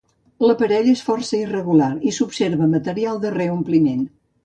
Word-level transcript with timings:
L'aparell 0.45 0.89
és 0.93 1.03
força 1.09 1.37
irregular 1.41 1.91
i 2.13 2.17
s'observa 2.17 2.73
material 2.75 3.25
de 3.27 3.37
reompliment. 3.41 4.05